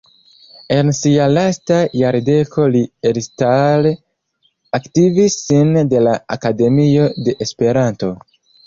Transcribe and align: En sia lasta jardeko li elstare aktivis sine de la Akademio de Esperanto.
En 0.75 0.87
sia 0.99 1.27
lasta 1.33 1.77
jardeko 2.03 2.65
li 2.77 2.81
elstare 3.11 3.93
aktivis 4.81 5.41
sine 5.47 5.89
de 5.95 6.05
la 6.09 6.19
Akademio 6.39 7.09
de 7.29 7.41
Esperanto. 7.49 8.17